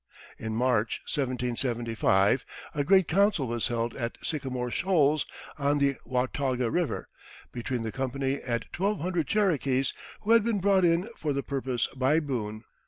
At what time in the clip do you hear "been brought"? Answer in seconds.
10.43-10.85